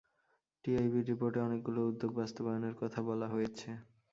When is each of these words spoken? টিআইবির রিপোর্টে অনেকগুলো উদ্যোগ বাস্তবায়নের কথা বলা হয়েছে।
টিআইবির 0.65 1.05
রিপোর্টে 1.07 1.39
অনেকগুলো 1.39 1.79
উদ্যোগ 1.87 2.11
বাস্তবায়নের 2.15 2.75
কথা 2.75 2.99
বলা 3.01 3.27
হয়েছে। 3.27 3.69